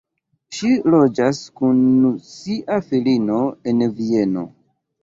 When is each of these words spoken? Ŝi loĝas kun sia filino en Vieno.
Ŝi 0.59 0.69
loĝas 0.93 1.41
kun 1.61 1.77
sia 2.33 2.81
filino 2.89 3.39
en 3.75 3.89
Vieno. 4.03 4.51